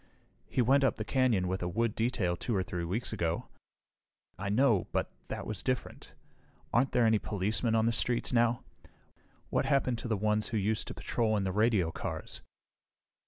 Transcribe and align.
"He 0.49 0.63
went 0.63 0.83
up 0.83 0.97
the 0.97 1.05
canyon 1.05 1.47
with 1.47 1.59
the 1.59 1.67
wood 1.69 1.93
detail 1.93 2.35
2 2.35 2.55
or 2.55 2.63
3 2.63 2.85
weeks 2.85 3.13
ago." 3.13 3.49
"I 4.35 4.49
know 4.49 4.87
but 4.91 5.11
that 5.27 5.45
was 5.45 5.61
different. 5.61 6.13
Aren't 6.73 6.91
there 6.91 7.05
any 7.05 7.19
policemen 7.19 7.75
on 7.75 7.85
the 7.85 7.91
streets 7.91 8.33
now? 8.33 8.63
What 9.51 9.65
happened 9.67 9.99
to 9.99 10.07
the 10.07 10.17
ones 10.17 10.47
who 10.47 10.57
used 10.57 10.87
to 10.87 10.95
patrol 10.95 11.37
in 11.37 11.43
the 11.43 11.51
radio 11.51 11.91
cars?" 11.91 12.41